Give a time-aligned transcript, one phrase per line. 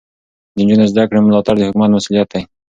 [0.55, 2.41] د نجونو زده کړې ملاتړ د حکومت مسؤلیت دی.